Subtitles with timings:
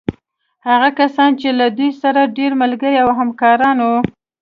[0.67, 3.97] هغه کسان چې له دوی سره ډېر ملګري او همکاران وو.